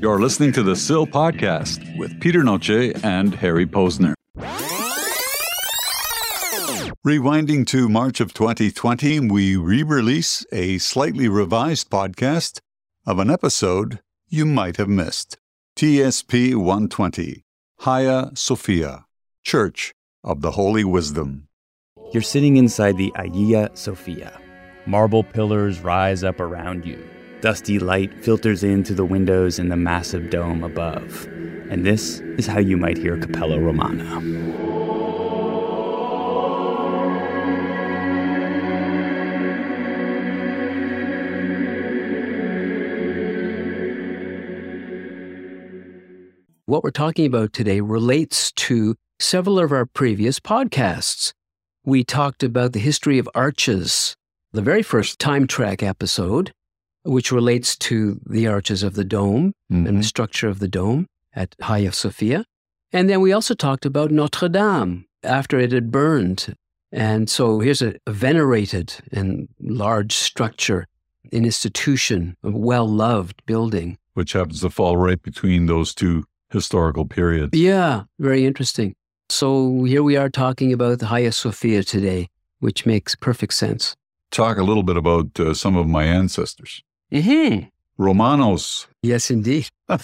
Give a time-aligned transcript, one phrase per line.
[0.00, 4.14] You're listening to the SIL podcast with Peter Noce and Harry Posner.
[7.04, 12.60] Rewinding to March of 2020, we re release a slightly revised podcast
[13.06, 13.98] of an episode
[14.28, 15.36] you might have missed.
[15.74, 17.42] TSP 120,
[17.80, 19.04] Hagia Sophia,
[19.42, 19.92] Church
[20.22, 21.48] of the Holy Wisdom.
[22.12, 24.38] You're sitting inside the Hagia Sophia.
[24.86, 27.04] Marble pillars rise up around you.
[27.40, 31.26] Dusty light filters into the windows in the massive dome above.
[31.70, 34.18] And this is how you might hear Cappella Romana.
[46.66, 51.32] What we're talking about today relates to several of our previous podcasts.
[51.84, 54.16] We talked about the history of arches,
[54.52, 56.52] the very first Time Trek episode,
[57.04, 59.86] which relates to the arches of the dome Mm-hmm.
[59.86, 62.44] and the structure of the dome at Hagia Sophia.
[62.90, 66.54] And then we also talked about Notre Dame after it had burned.
[66.90, 70.86] And so here's a, a venerated and large structure,
[71.32, 73.98] an institution, a well loved building.
[74.14, 77.50] Which happens to fall right between those two historical periods.
[77.56, 78.94] Yeah, very interesting.
[79.28, 82.28] So here we are talking about Hagia Sophia today,
[82.60, 83.94] which makes perfect sense.
[84.30, 86.82] Talk a little bit about uh, some of my ancestors.
[87.12, 87.66] Mm-hmm.
[87.96, 88.86] Romanos.
[89.02, 89.68] Yes, indeed.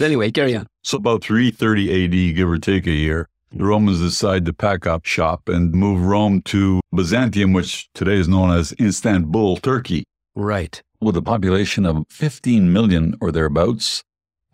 [0.00, 0.66] anyway, carry on.
[0.82, 5.04] So about 330 AD, give or take a year, the Romans decide to pack up
[5.04, 10.04] shop and move Rome to Byzantium, which today is known as Istanbul, Turkey,
[10.34, 10.82] Right.
[11.00, 14.02] with a population of 15 million or thereabouts,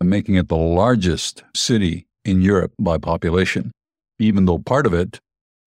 [0.01, 3.71] making it the largest city in Europe by population,
[4.19, 5.19] even though part of it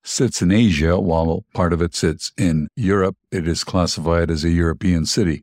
[0.07, 3.17] sits in Asia while part of it sits in Europe.
[3.31, 5.43] It is classified as a European city.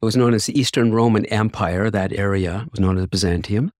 [0.00, 1.90] It was known as the Eastern Roman Empire.
[1.90, 3.70] That area was known as Byzantium.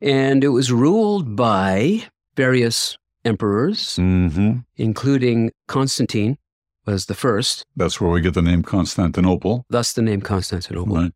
[0.00, 2.04] And it was ruled by
[2.36, 4.58] various emperors, Mm-hmm.
[4.76, 6.38] including Constantine
[6.86, 9.64] was the first, That's where we get the name Constantinople.
[9.68, 10.96] thus the name Constantinople.
[10.96, 11.12] Right.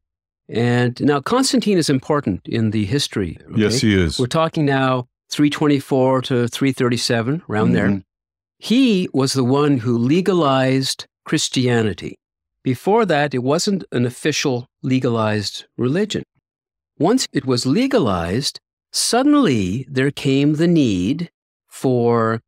[0.49, 3.39] And now Constantine is important in the history.
[3.57, 4.19] Yes, he is.
[4.19, 8.03] We're talking now 324 to 337, around there.
[8.63, 12.21] He was the one who legalized Christianity.
[12.63, 16.23] Before that, it wasn't an official legalized religion.
[16.97, 18.61] Once it was legalized,
[18.93, 21.29] suddenly there came the need
[21.67, 22.41] for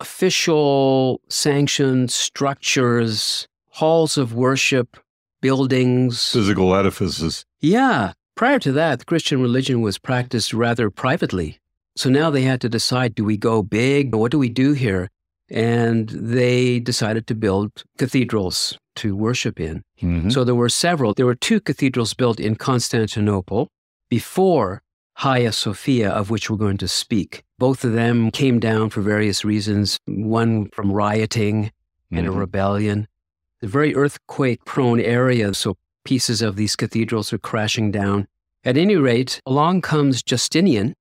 [0.00, 4.96] official sanctioned structures, halls of worship,
[5.40, 6.32] buildings.
[6.32, 7.44] Physical edifices.
[7.60, 8.14] Yeah.
[8.34, 11.60] Prior to that, the Christian religion was practiced rather privately.
[11.96, 14.16] So now they had to decide do we go big?
[14.16, 15.10] What do we do here?
[15.50, 19.82] And they decided to build cathedrals to worship in.
[20.00, 20.30] Mm-hmm.
[20.30, 21.12] So there were several.
[21.14, 23.68] There were two cathedrals built in Constantinople
[24.08, 24.82] before
[25.18, 27.42] Hagia Sophia, of which we're going to speak.
[27.58, 31.72] Both of them came down for various reasons, one from rioting
[32.10, 32.38] and a Mhm.
[32.38, 33.06] rebellion.
[33.62, 38.26] A very earthquake prone area, so pieces of these cathedrals are crashing down.
[38.64, 40.94] At any rate, along comes Justinian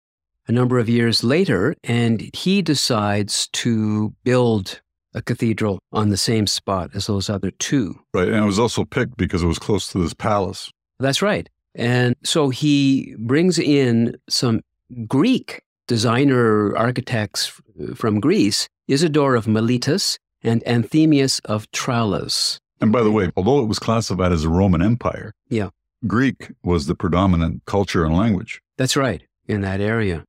[0.50, 4.82] a number of years later, and he decides to build
[5.14, 8.00] a cathedral on the same spot as those other two.
[8.14, 8.28] Right.
[8.28, 10.72] And it was also picked because it was close to this palace.
[11.00, 11.48] That's right.
[11.76, 14.62] And so he brings in some
[15.08, 17.62] Greek designer architects
[17.96, 22.58] from Greece, Isidore of Miletus and Anthemius of Tralles.
[22.81, 25.70] And by the way, although it was classified as a Roman Empire, Yeah.
[26.08, 28.62] Greek was the predominant culture and language.
[28.78, 30.24] That's right, in that area.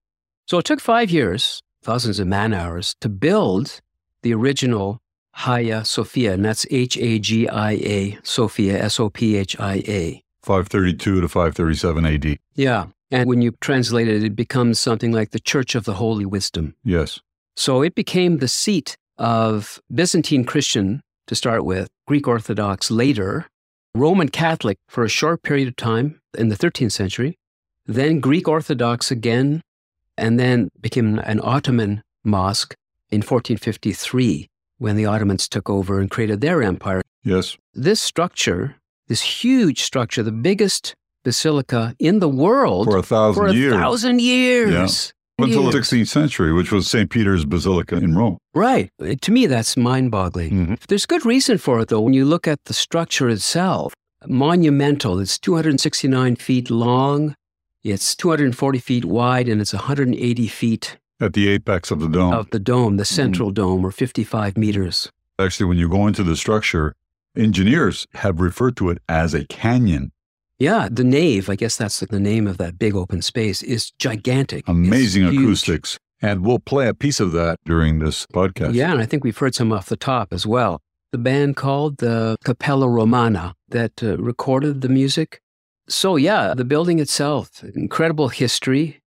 [0.50, 3.81] So it took five years, thousands of man hours, to build
[4.22, 5.00] the original
[5.33, 9.84] Hagia Sophia, and that's H A G I A, Sophia, S O P H I
[9.87, 10.25] A.
[10.43, 12.39] 532 to 537 AD.
[12.56, 12.87] Yeah.
[13.12, 16.75] And when you translate it, it becomes something like the Church of the Holy Wisdom.
[16.83, 17.21] Yes.
[17.55, 23.47] So it became the seat of Byzantine Christian to start with, Greek Orthodox later,
[23.95, 27.39] Roman Catholic for a short period of time in the 13th century,
[27.86, 29.63] then Greek Orthodox again,
[30.21, 32.75] and then became an Ottoman mosque
[33.11, 34.47] in 1453
[34.78, 37.03] when the Ottomans took over and created their empire.
[37.25, 37.57] Yes.
[37.75, 38.77] This structure,
[39.09, 40.95] this huge structure, the biggest
[41.25, 43.75] basilica in the world For a thousand for a years.
[43.75, 45.13] thousand years.
[45.39, 47.09] Until the 16th century, which was St.
[47.09, 48.37] Peter's Basilica in Rome.
[48.55, 48.91] Right.
[49.23, 50.53] To me, that's mind boggling.
[50.66, 50.87] Mhm.
[50.87, 52.03] There's good reason for it, though.
[52.03, 53.95] When you look at the structure itself,
[54.27, 55.19] monumental.
[55.19, 57.34] It's 269 feet long,
[57.84, 62.32] it's 240 feet wide, and it's 180 feet At the apex of the dome.
[62.34, 65.10] of the dome, the central dome, or 55 meters.
[65.38, 66.94] Actually, when you go into the structure,
[67.36, 70.12] engineers have referred to it as a canyon.
[70.59, 74.60] Yeah, the nave, I guess that's the name of that big open space, is gigantic.
[74.60, 75.42] It's Amazing huge.
[75.44, 75.98] acoustics.
[76.22, 78.74] And we'll play a piece of that during this podcast.
[78.74, 80.82] Yeah, and I think we've heard some off the top as well.
[81.12, 85.41] The band called the Cappella Romana that uh, recorded the music.
[85.91, 89.01] So, yeah, the building itself, incredible history,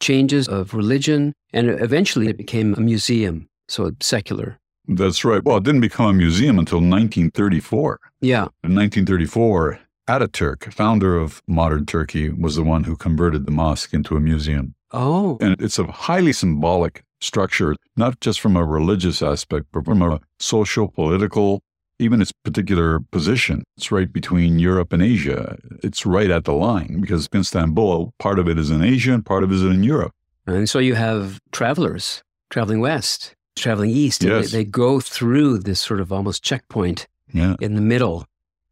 [0.00, 4.58] changes of religion, and eventually it became a museum, so secular.
[4.86, 5.44] That's right.
[5.44, 8.00] Well, it didn't become a museum until 1934.
[8.22, 9.78] Yeah, In 1934,
[10.08, 14.74] Ataturk, founder of modern Turkey, was the one who converted the mosque into a museum.
[14.92, 20.00] Oh, And it's a highly symbolic structure, not just from a religious aspect, but from
[20.00, 21.60] a social, political,
[21.98, 23.64] even its particular position.
[23.76, 25.56] It's right between Europe and Asia.
[25.82, 29.42] It's right at the line because Istanbul, part of it is in Asia and part
[29.44, 30.12] of it is in Europe.
[30.46, 34.22] and so you have travelers traveling west, traveling east.
[34.22, 34.50] and Yes.
[34.50, 37.56] They, they go through this sort of almost checkpoint Yeah.
[37.60, 38.24] in the middle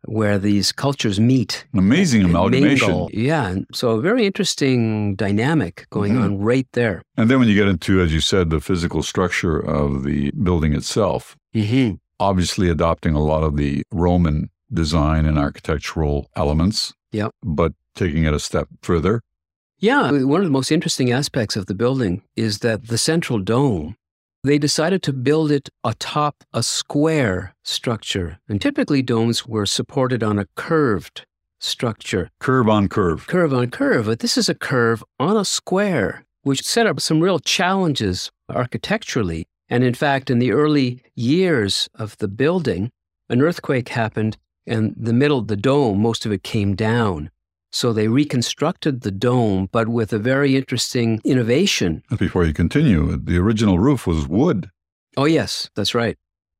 [0.08, 1.66] where these cultures meet.
[1.72, 2.88] An amazing amalgamation.
[2.88, 3.10] mingle.
[3.12, 3.56] Yeah.
[3.74, 6.22] So a very interesting dynamic going Mhm.
[6.24, 7.02] on right there.
[7.18, 10.72] And then when you get into, as you said, the physical structure of the building
[10.74, 11.96] itself, Mm-hmm.
[12.20, 16.94] Obviously adopting a lot of the Roman design and architectural elements.
[17.12, 17.30] Yep.
[17.42, 19.20] But taking it a step further.
[19.78, 20.10] Yeah.
[20.10, 23.96] One of the most interesting aspects of the building is that the central dome,
[24.42, 28.38] they decided to build it atop a square structure.
[28.48, 31.26] And typically domes were supported on a curved
[31.58, 33.26] structure, Curve on curve.
[33.26, 34.06] curve on curve.
[34.06, 39.46] But this is a curve on a square, which set up some real challenges architecturally.
[39.68, 42.90] And in fact, in the early years of the building,
[43.28, 44.36] an earthquake happened
[44.66, 47.30] and the middle of the dome, most of it came down.
[47.72, 52.02] So they reconstructed the dome, but with a very interesting innovation.
[52.18, 54.70] Before you continue, the original roof was wood.
[55.16, 56.16] Oh, yes, that's right.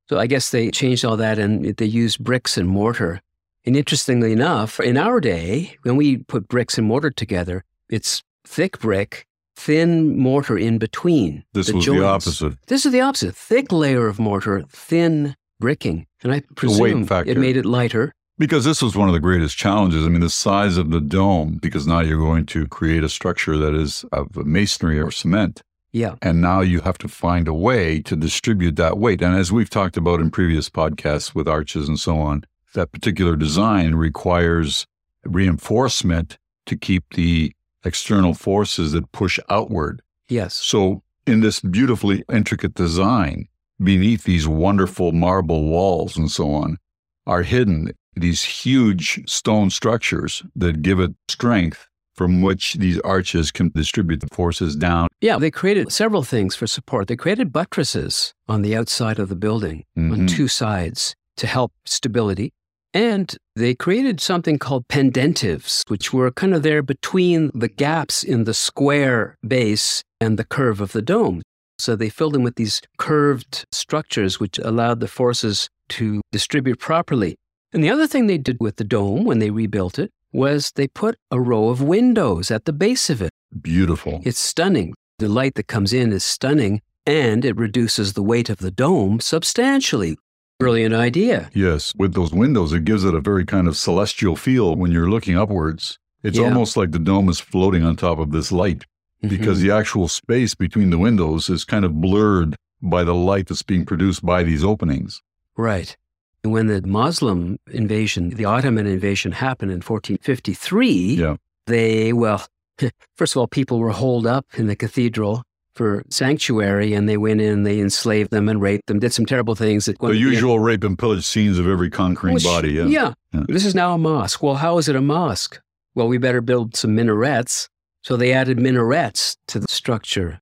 [0.09, 3.21] So I guess they changed all that and they used bricks and mortar.
[3.65, 8.79] And interestingly enough, in our day, when we put bricks and mortar together, it's thick
[8.79, 9.26] brick,
[9.57, 11.43] thin mortar in between.
[11.53, 12.53] This the was the opposite.
[12.67, 13.35] This is the opposite.
[13.35, 16.05] Thick layer of mortar, thin bricking.
[16.23, 18.13] And I presume it made it lighter.
[18.37, 20.05] Because this was one of the greatest challenges.
[20.05, 23.57] I mean, the size of the dome, because now you're going to create a structure
[23.57, 25.63] that is of masonry or cement.
[25.91, 26.15] Yeah.
[26.21, 29.23] And now you have to find a way to distribute that weight.
[29.23, 32.43] And as we've talked about in previous podcasts with arches and so on,
[32.75, 34.85] that particular design requires
[35.25, 36.37] reinforcement
[36.67, 37.53] to keep the
[37.87, 40.01] external forces that push outward.
[40.29, 40.53] Yes.
[40.55, 43.47] So, in this beautifully intricate design,
[43.81, 46.77] beneath these wonderful marble walls and so on,
[47.25, 53.69] are hidden these huge stone structures that give it strength from which these arches can
[53.75, 55.07] distribute the forces down.
[55.21, 57.07] Yeah, they created several things for support.
[57.07, 60.29] They created buttresses on the outside of the building on Mhm.
[60.29, 62.53] two sides to help stability.
[62.93, 68.45] And they created something called pendentives, which were kind of there between the gaps in
[68.45, 71.41] the square base and the curve of the dome.
[71.79, 77.35] So they filled in with these curved structures, which allowed the forces to distribute properly.
[77.71, 80.87] And the other thing they did with the dome when they rebuilt it was they
[80.87, 83.31] put a row of windows at the base of it.
[83.61, 84.21] Beautiful.
[84.23, 84.93] It's stunning.
[85.19, 89.19] The light that comes in is stunning, and it reduces the weight of the dome
[89.19, 90.17] substantially.
[90.59, 91.49] Brilliant idea.
[91.53, 95.09] Yes, with those windows, it gives it a very kind of celestial feel when you're
[95.09, 95.99] looking upwards.
[96.23, 96.45] It's Yeah.
[96.45, 98.83] almost like the dome is floating on top of this light
[99.21, 99.61] because Mhm.
[99.61, 103.85] the actual space between the windows is kind of blurred by the light that's being
[103.85, 105.21] produced by these openings.
[105.55, 105.95] Right.
[106.43, 111.35] And when the Muslim invasion, the Ottoman invasion happened in 1453, Yeah.
[111.67, 112.47] they, well,
[113.15, 115.43] first of all, people were holed up in the cathedral
[115.77, 119.55] for sanctuary, and they went in, they enslaved them and raped them, did some terrible
[119.55, 119.85] things.
[119.85, 122.71] That The usual rape and pillage scenes of every conquering Well, body.
[122.73, 122.85] Yeah.
[122.85, 123.13] yeah.
[123.33, 123.43] Yeah.
[123.47, 124.41] This is now a mosque.
[124.43, 125.61] Well, how is it a mosque?
[125.95, 127.69] Well, we better build some minarets.
[128.03, 130.39] So they added minarets to the structure.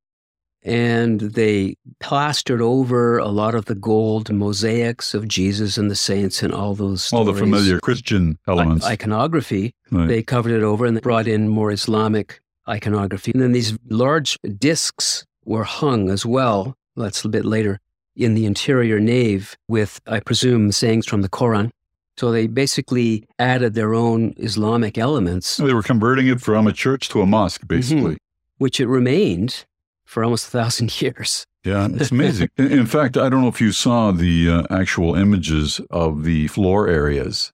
[0.63, 6.41] And they plastered over a lot of the gold mosaics of Jesus and the saints
[6.41, 8.83] and all those All the familiar Christian elements.
[8.85, 9.73] I- iconography.
[9.91, 10.07] Right.
[10.07, 13.31] They covered it over and brought in more Islamic iconography.
[13.33, 16.75] And then these large discs were hung as well.
[16.95, 17.79] That's a bit later
[18.15, 21.71] in the interior nave with, I presume, sayings from the Quran.
[22.17, 27.09] So they basically added their own Islamic elements, they were converting it from a church
[27.09, 28.17] to a mosque, basically.
[28.57, 29.65] which it remained
[30.05, 31.45] for almost a thousand years.
[31.65, 32.49] Yeah, it's amazing.
[32.57, 36.47] in, in fact, I don't know if you saw the uh, actual images of the
[36.47, 37.51] floor areas.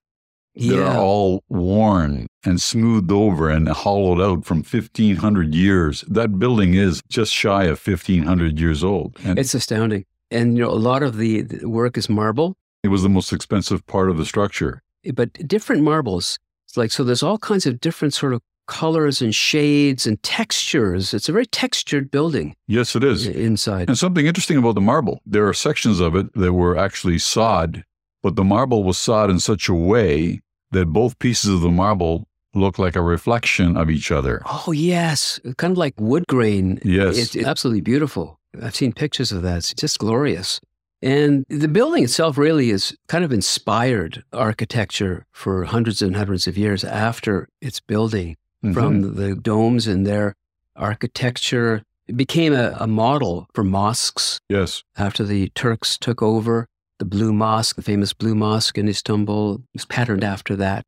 [0.53, 0.99] They're Yeah.
[0.99, 6.01] all worn and smoothed over and hollowed out from 1500 years.
[6.07, 9.15] That building is just shy of 1500 years old.
[9.24, 10.05] And It's astounding.
[10.31, 13.31] And you know, a lot of the, the work is marble, it was the most
[13.31, 14.81] expensive part of the structure.
[15.13, 16.39] but different marbles.
[16.67, 21.13] It's like, so there's all kinds of different sort of colors and shades and textures.
[21.13, 23.27] It's a very textured building Yes, it is.
[23.27, 23.89] inside.
[23.89, 27.83] And something interesting about the marble, there are sections of it that were actually sawed,
[28.24, 30.39] but the marble was sawed in such a way
[30.71, 34.41] that both pieces of the marble look like a reflection of each other.
[34.46, 35.39] Oh, yes.
[35.58, 36.79] Kind of like wood grain.
[36.84, 37.17] Yes.
[37.17, 38.39] It's, it's absolutely beautiful.
[38.62, 39.58] I've seen pictures of that.
[39.58, 40.60] It's just glorious.
[41.01, 46.58] And the building itself really is kind of inspired architecture for hundreds and hundreds of
[46.58, 48.38] years after its building.
[48.63, 48.74] Mhm.
[48.75, 50.36] From the domes and their
[50.75, 54.84] architecture, it became a, a model for mosques yes.
[54.98, 56.67] after the Turks took over.
[57.00, 60.86] The Blue Mosque, the famous Blue Mosque in Istanbul, was patterned after that.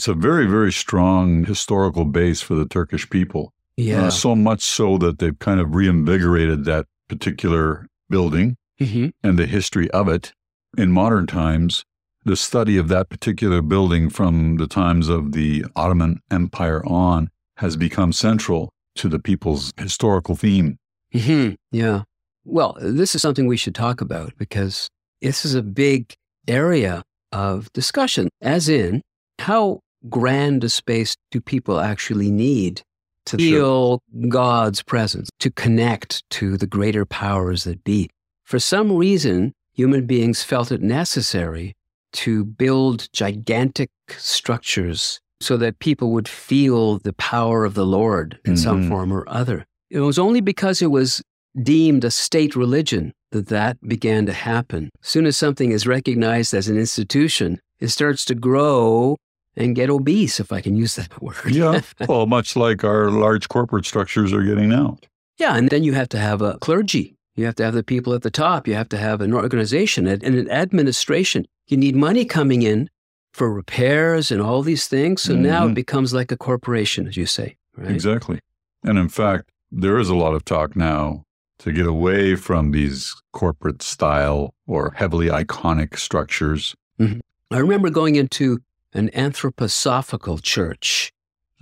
[0.00, 3.52] It's a very, very strong historical base for the Turkish people.
[3.76, 4.06] Yeah.
[4.06, 9.44] Uh, so much so that they've kind of reinvigorated that particular building hmm and the
[9.44, 10.32] history of it.
[10.78, 11.84] In modern times,
[12.24, 17.28] the study of that particular building from the times of the Ottoman Empire on
[17.58, 20.78] has become central to the people's historical theme.
[21.12, 22.04] hmm Yeah.
[22.46, 24.88] Well, this is something we should talk about because
[25.20, 26.14] this is a big
[26.48, 27.02] area
[27.32, 29.02] of discussion, as in
[29.40, 32.82] how grand a space do people actually need
[33.26, 38.08] to feel God's presence, to connect to the greater powers that be.
[38.44, 41.74] For some reason, human beings felt it necessary
[42.14, 48.56] to build gigantic structures so that people would feel the power of the Lord in
[48.56, 48.88] some Mhm.
[48.88, 49.64] form or other.
[49.90, 51.22] It was only because it was
[51.62, 54.90] deemed a state religion that that began to happen.
[55.02, 59.16] As soon as something is recognized as an institution, it starts to grow
[59.56, 61.36] and get obese, if I can use that word.
[61.50, 61.80] Yeah.
[62.08, 64.98] well, much like our large corporate structures are getting now.
[65.38, 67.16] Yeah, and then you have to have a clergy.
[67.34, 68.68] You have to have the people at the top.
[68.68, 71.46] You have to have an organization and an administration.
[71.68, 72.90] You need money coming in
[73.32, 75.22] for repairs and all these things.
[75.22, 75.70] So now Mhm.
[75.70, 77.56] it becomes like a corporation, as you say.
[77.76, 77.92] Right?
[77.92, 78.40] Exactly.
[78.84, 81.24] And in fact, there is a lot of talk now
[81.60, 86.74] to get away from these corporate style or heavily iconic structures.
[87.00, 88.58] I remember going into
[88.92, 91.12] an anthroposophical church.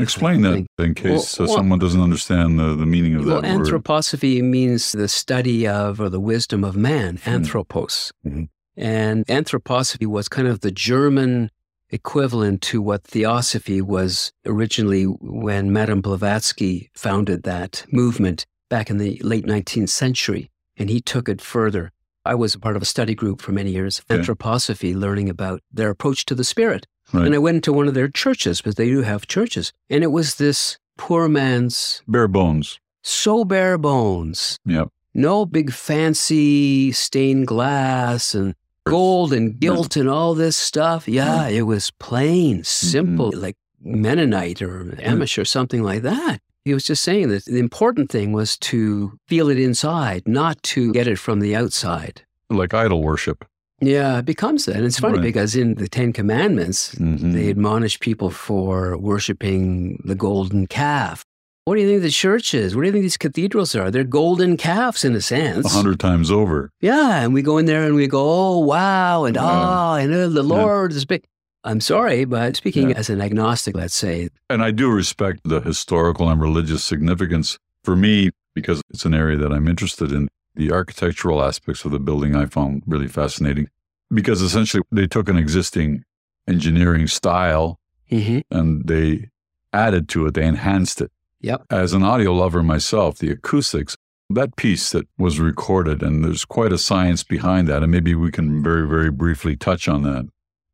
[0.01, 3.57] Explain that in case Well, well- someone doesn't understand the, the meaning of Well, that
[3.57, 3.67] word.
[3.67, 8.13] anthroposophy means the study of or the wisdom of man, anthropos.
[8.25, 8.49] Mhm.
[8.77, 11.51] And anthroposophy was kind of the German
[11.91, 19.19] equivalent to what theosophy was originally when Madame Blavatsky founded that movement back in the
[19.25, 20.49] late 19th century.
[20.77, 21.91] And he took it further.
[22.25, 24.21] I was a part of a study group for many years, Okay.
[24.23, 26.87] anthroposophy, learning about their approach to the spirit.
[27.13, 27.27] Right.
[27.27, 29.73] And I went into one of their churches, because they do have churches.
[29.89, 32.81] And it was this poor man's Bare bones.
[33.03, 34.59] so bare bones.
[34.67, 34.89] Yep.
[35.15, 41.09] No big fancy stained glass and gold and gilt and all this stuff.
[41.09, 42.63] Yeah, it was plain, mm-hmm.
[42.63, 46.41] simple, like Mennonite or Amish or something like that.
[46.65, 50.93] He was just saying that the important thing was to feel it inside, not to
[50.93, 52.23] get it from the outside.
[52.51, 53.45] Like idol worship.
[53.81, 54.77] Yeah, it becomes that.
[54.77, 55.23] And it's funny Right.
[55.23, 57.33] because in the Ten Commandments, Mhm.
[57.33, 61.25] they admonish people for worshiping the golden calf.
[61.65, 62.75] What do you think the church is?
[62.75, 63.91] What do you think these cathedrals are?
[63.91, 65.67] They're golden calves in a sense.
[65.67, 66.71] A hundred times over.
[66.81, 69.43] Yeah, and we go in there and we go, oh wow, and Yeah.
[69.45, 71.23] ah, and uh, the Lord is big.
[71.65, 72.97] I'm sorry, but speaking Yeah.
[72.97, 77.95] as an agnostic, let's say, And I do respect the historical and religious significance for
[77.95, 80.29] me because it's an area that I'm interested in.
[80.59, 83.69] The architectural aspects of the building I found really fascinating
[84.13, 86.05] because essentially they took an existing
[86.49, 87.79] engineering style
[88.11, 88.43] Mhm.
[88.51, 89.31] and they
[89.73, 91.11] added to it, they enhanced it.
[91.43, 91.63] Yep.
[91.71, 93.97] As an audio lover myself, the acoustics,
[94.29, 98.31] that piece that was recorded, and there's quite a science behind that, and maybe we
[98.33, 100.27] can very, very briefly touch on that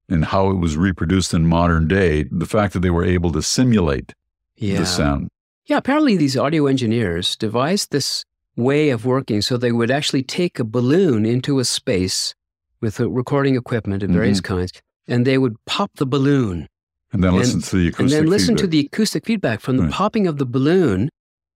[0.09, 3.43] and how it was reproduced in modern day, the fact that they were able to
[3.43, 4.15] simulate
[4.57, 5.29] yeah, the sound.
[5.67, 5.77] yeah.
[5.77, 8.25] Apparently, these audio engineers devised this
[8.57, 12.35] way of working so they would actually take a balloon into a space
[12.81, 14.55] with uh, recording equipment of various Mm-hmm.
[14.57, 14.73] kinds,
[15.09, 16.69] and they would pop the balloon
[17.13, 18.71] And then And- listen to the acoustic and then listen to feedback.
[18.73, 19.93] the acoustic feedback from the Right.
[19.93, 21.09] popping of the balloon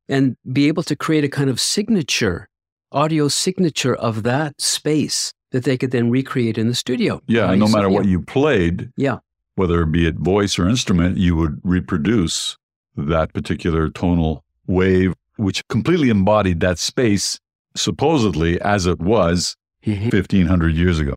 [0.08, 2.48] and be able to create a kind of signature,
[2.92, 7.20] audio signature of that space that they could then recreate in the studio.
[7.26, 9.18] Yeah, and no matter what you played, Yeah.
[9.56, 12.56] whether it be it voice or instrument, you would reproduce
[12.96, 17.38] that particular tonal wave, which completely embodied that space,
[17.76, 20.10] supposedly as it was Mhm.
[20.10, 21.14] 1500 years ago.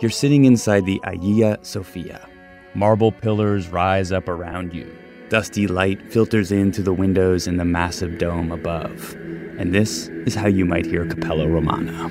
[0.00, 2.26] You're sitting inside the Hagia Sophia.
[2.74, 4.86] Marble pillars rise up around you.
[5.28, 9.14] Dusty light filters into the windows in the massive dome above.
[9.58, 12.08] And this is how you might hear Cappella Romana.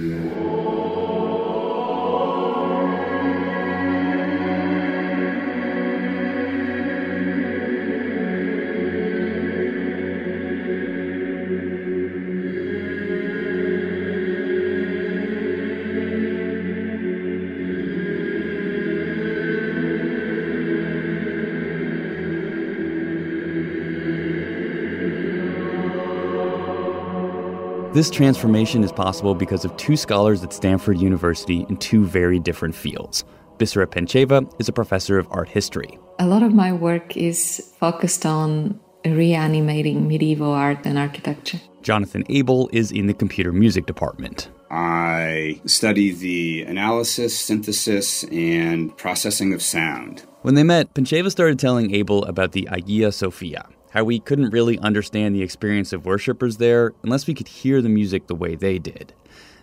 [27.97, 32.75] This transformation is possible because of two scholars at Stanford University in two very different
[32.75, 33.23] fields.
[33.57, 35.97] Bissera Pentcheva is a professor of art history.
[36.19, 41.59] A lot of my work is focused on reanimating medieval art and architecture.
[41.81, 44.51] Jonathan Abel is in the computer music department.
[44.69, 50.23] I study the analysis, synthesis, and processing of sound.
[50.43, 54.77] When they met, Pentcheva started telling Abel about the Hagia Sophia, how we couldn't really
[54.77, 58.77] understand the experience of worshippers there unless we could hear the music the way they
[58.77, 59.11] did.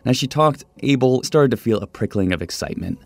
[0.02, 2.98] And as she talked, Abel started to feel a prickling of excitement.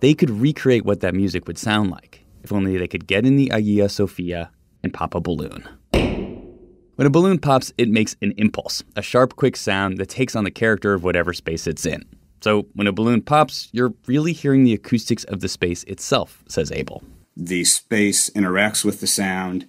[0.00, 3.36] They could recreate what that music would sound like, if only they could get in
[3.36, 4.50] the Hagia Sophia
[4.82, 5.68] and pop a balloon.
[5.92, 10.42] When a balloon pops, it makes an impulse, a sharp, quick sound that takes on
[10.42, 12.04] the character of whatever space it's in.
[12.40, 16.72] So when a balloon pops, you're really hearing the acoustics of the space itself, says
[16.72, 17.04] Abel.
[17.36, 19.68] The space interacts with the sound,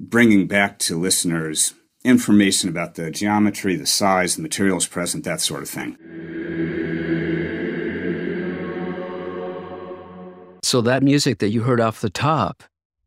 [0.00, 1.74] bringing back to listeners
[2.04, 5.96] information about the geometry, the size, the materials present, that sort of thing.
[10.62, 12.62] So that music that you heard off the top,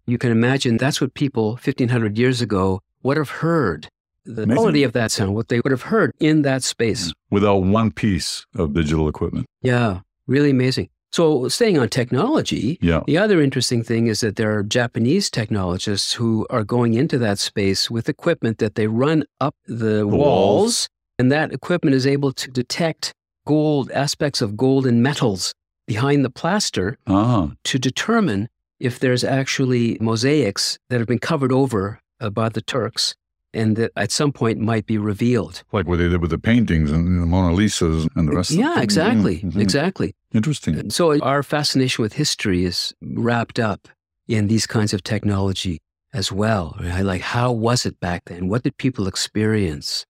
[0.06, 3.90] you can imagine that's what people 1500 years ago would have heard.
[4.26, 4.56] The Amazing.
[4.56, 7.14] quality of that sound, what they would have heard in that space.
[7.32, 9.46] Without one piece of digital equipment.
[9.62, 10.90] Yeah, really amazing.
[11.18, 13.02] So, staying on technology, Yeah.
[13.08, 17.40] the other interesting thing is that there are Japanese technologists who are going into that
[17.40, 20.90] space with equipment that they run up the, walls, walls.
[21.18, 23.14] and that equipment is able to detect
[23.48, 25.54] gold, aspects of gold and metals
[25.88, 28.48] behind the plaster Ah, to determine
[28.80, 33.16] if there's actually mosaics that have been covered over uh, by the Turks
[33.58, 35.64] and that at some point might be revealed.
[35.74, 38.58] like what they did with the paintings and the Mona Lisas and the rest of
[38.58, 38.84] Yeah, them.
[38.84, 39.38] exactly.
[39.40, 39.62] Mhm, mhm.
[39.62, 40.14] Exactly.
[40.34, 40.90] Interesting.
[40.90, 43.88] So our fascination with history is wrapped up
[44.28, 45.80] in these kinds of technology
[46.14, 46.76] as well.
[46.80, 47.04] right?
[47.14, 48.48] Like, how was it back then?
[48.48, 50.06] What did people experience?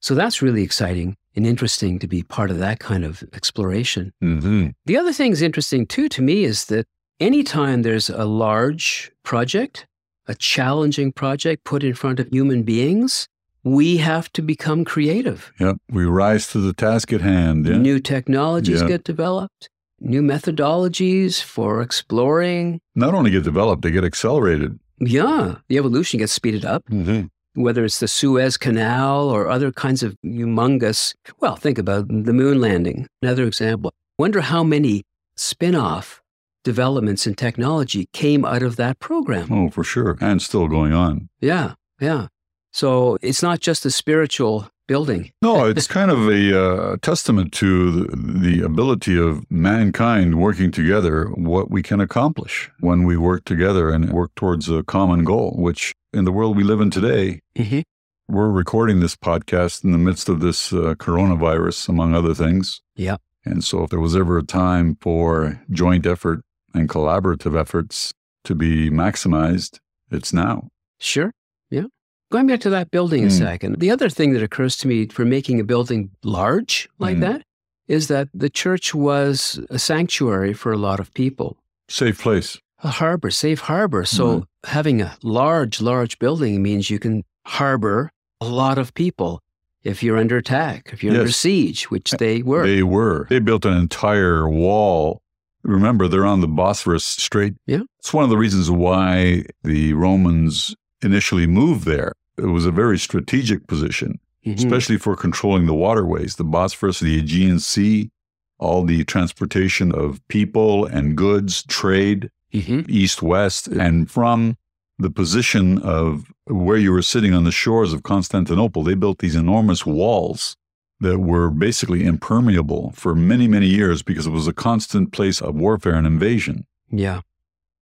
[0.00, 4.12] So that's really exciting and interesting to be part of that kind of exploration.
[4.20, 6.86] hmm The other thing is interesting too to me is that
[7.20, 9.86] anytime there's a large project,
[10.26, 13.26] a challenging project put in front of human beings,
[13.64, 15.52] we have to become creative.
[15.60, 15.76] Yep.
[15.90, 17.66] we rise to the task at hand.
[17.66, 17.76] Yeah.
[17.78, 18.88] New technologies Yeah.
[18.88, 19.68] get developed,
[20.00, 22.80] new methodologies for exploring.
[22.94, 24.78] Not only get developed, they get accelerated.
[24.98, 27.26] Yeah, the evolution gets speeded up, Mm-hmm.
[27.62, 31.14] whether it's the Suez Canal or other kinds of humongous.
[31.40, 33.92] Well, think about the moon landing, another example.
[34.18, 35.02] Wonder how many
[35.36, 36.19] spin off
[36.64, 39.50] developments in technology came out of that program.
[39.52, 40.16] Oh, for sure.
[40.20, 41.28] And still going on.
[41.40, 42.28] Yeah, yeah.
[42.72, 45.30] So it's not just a spiritual building.
[45.42, 51.26] No, it's kind of a uh, testament to the, the ability of mankind working together,
[51.34, 55.92] what we can accomplish when we work together and work towards a common goal, which
[56.12, 57.82] in the world we live in today, Mhm.
[58.28, 62.80] we're recording this podcast in the midst of this uh, coronavirus, among other things.
[62.96, 63.16] Yeah.
[63.44, 66.42] And so, if there was ever a time for joint effort
[66.74, 68.12] and collaborative efforts
[68.44, 69.78] to be maximized,
[70.10, 70.68] it's now.
[70.98, 71.32] Sure.
[71.70, 71.84] Yeah.
[72.30, 73.38] Going back to that building a Mm.
[73.38, 77.20] second, the other thing that occurs to me for making a building large like Mm.
[77.20, 77.42] that
[77.88, 81.56] is that the church was a sanctuary for a lot of people,
[81.88, 82.58] Safe place.
[82.84, 84.04] a harbor, safe harbor.
[84.04, 84.44] So Mhm.
[84.64, 89.40] having a large, large building means you can harbor a lot of people
[89.82, 92.64] if you're under attack, if you're under siege, which they were.
[92.64, 93.26] They were.
[93.28, 95.20] They built an entire wall.
[95.62, 97.54] Remember, they're on the Bosphorus Strait.
[97.66, 97.80] Yeah.
[97.98, 102.12] It's one of the reasons why the Romans initially moved there.
[102.38, 104.56] It was a very strategic position, Mhm.
[104.56, 108.10] especially for controlling the waterways, the Bosphorus, the Aegean Sea,
[108.58, 112.88] all the transportation of people and goods, trade, Mhm.
[112.88, 114.56] east west and from
[114.98, 119.34] the position of where you were sitting on the shores of Constantinople they built these
[119.34, 120.56] enormous walls
[121.00, 125.54] that were basically impermeable for many many years because it was a constant place of
[125.54, 127.20] warfare and invasion Yeah.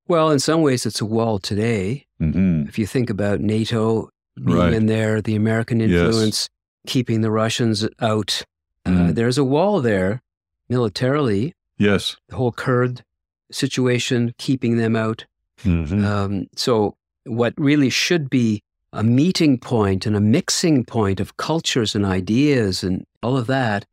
[0.07, 2.07] Well, in some ways, it's a wall today.
[2.19, 4.09] hmm If you think about NATO
[4.43, 4.73] being Right.
[4.73, 5.91] in there, the American Yes.
[5.91, 6.49] influence,
[6.87, 8.43] keeping the Russians out,
[8.87, 9.15] uh, Mm.
[9.15, 10.23] there's a wall there
[10.69, 13.03] militarily, yes the whole Kurd
[13.51, 15.25] situation, keeping them out.
[15.65, 16.05] Mhm.
[16.05, 21.95] Um, so, what really should be a meeting point and a mixing point of cultures
[21.95, 23.85] and ideas and all of that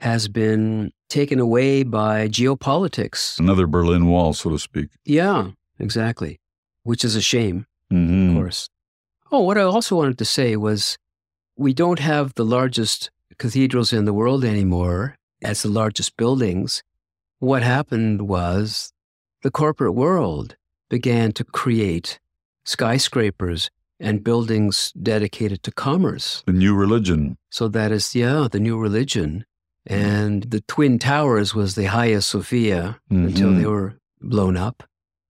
[0.00, 3.38] has been taken away by geopolitics.
[3.38, 6.40] another berlin wall so to speak Yeah, exactly,
[6.82, 7.66] which is a shame.
[7.92, 8.30] Mhm.
[8.30, 8.68] of course.
[9.32, 10.96] Oh, what I also wanted to say was
[11.56, 16.82] we don't have the largest cathedrals in the world anymore as the largest buildings.
[17.38, 18.92] What happened was
[19.42, 20.56] the corporate world
[20.88, 22.18] began to create
[22.64, 26.42] skyscrapers and buildings dedicated to commerce.
[26.46, 27.36] The new religion.
[27.50, 29.44] So that is, yeah, the new religion.
[29.86, 33.26] And the Twin Towers was the Hagia Sophia mm-hmm.
[33.26, 34.82] until they were blown up.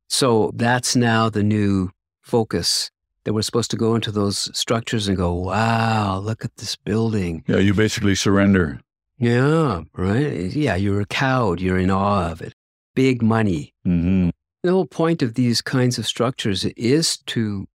[0.09, 2.91] So that's now the new focus
[3.25, 7.43] that we're supposed to go into those structures and go, wow, look at this building.
[7.49, 8.81] Yeah, you basically surrender.
[9.19, 10.53] Yeah, right.
[10.53, 11.61] Yeah, you're cowed.
[11.61, 12.55] You're in awe of it.
[12.95, 13.75] Big money.
[13.87, 14.31] Mm-hmm.
[14.63, 17.67] The whole point of these kinds of structures is to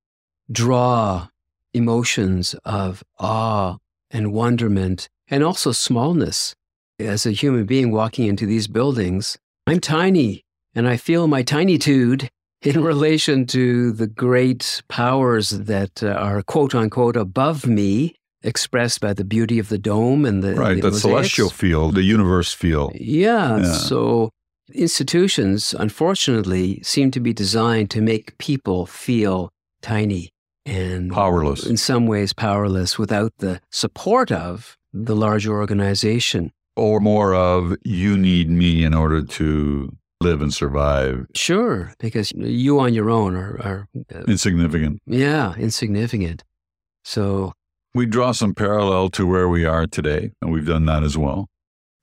[0.52, 1.28] draw
[1.74, 3.78] emotions of awe
[4.12, 6.56] and wonderment and also smallness.
[7.00, 10.44] As a human being walking into these buildings, I'm tiny
[10.76, 12.28] and I feel my tinitude
[12.62, 19.14] in relation to the great powers that uh, are quote unquote above me, expressed by
[19.14, 22.92] the beauty of the dome and the right the, the celestial field, the universe field.
[22.96, 23.74] Yeah, yeah.
[23.74, 24.32] So
[24.74, 30.32] institutions, unfortunately, seem to be designed to make people feel tiny
[30.66, 31.66] and powerless.
[31.66, 36.52] In some ways, powerless without the support of the larger organization.
[36.76, 41.26] Or more of you need me in order to live and survive.
[41.36, 45.02] Sure, because you on your own are, are uh, insignificant.
[45.06, 46.44] Yeah, insignificant.
[47.04, 47.54] So
[47.94, 51.48] we draw some parallel to where we are today, and we've done that as well.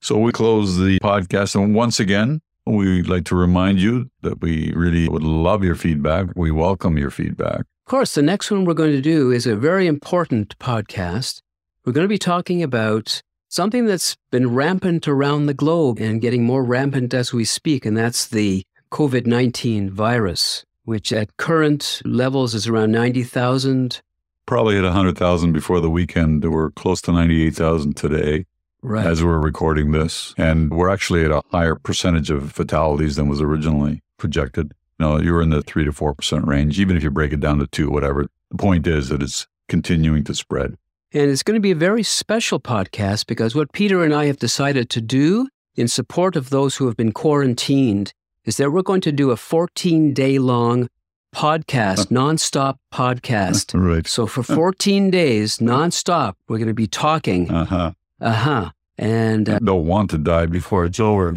[0.01, 4.73] So we close the podcast, and once again, we'd like to remind you that we
[4.75, 6.27] really would love your feedback.
[6.35, 7.65] We welcome your feedback.
[7.87, 11.41] Of course, the next one we're going to do is a very important podcast.
[11.85, 16.43] We're going to be talking about something that's been rampant around the globe and getting
[16.43, 22.53] more rampant as we speak, and that's the COVID 19 virus, which at current levels
[22.53, 24.01] is around 90,000.
[24.45, 26.43] Probably hit 100,000 before the weekend.
[26.43, 28.47] We're close to 98,000 today.
[28.81, 29.07] Right.
[29.07, 30.33] As we're recording this.
[30.37, 34.73] And we're actually at a higher percentage of fatalities than was originally projected.
[34.99, 37.67] No, you're in the three to 4% range, even if you break it down to
[37.67, 38.27] two, whatever.
[38.49, 40.75] The point is that it's continuing to spread.
[41.13, 44.37] And it's going to be a very special podcast because what Peter and I have
[44.37, 48.13] decided to do in support of those who have been quarantined
[48.45, 50.89] is that we're going to do a 14 day long
[51.35, 53.79] podcast, nonstop podcast.
[53.79, 54.07] Right.
[54.07, 57.51] So for 14 days, nonstop, we're going to be talking.
[57.51, 57.91] Uh huh.
[58.19, 58.69] Uh huh.
[58.97, 61.31] And uh, don't want to die before it's over.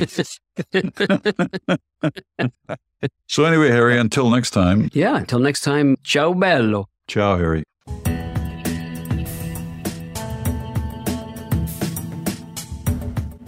[3.27, 4.91] so anyway, Harry, until next time.
[4.93, 5.97] Yeah, until next time.
[6.05, 6.89] Ciao bello.
[7.09, 7.65] Ciao, Harry.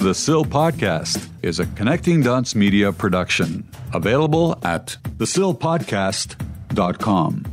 [0.02, 7.44] The SIL Podcast is a Connecting Dots Media production, available at thesilpodcast.com.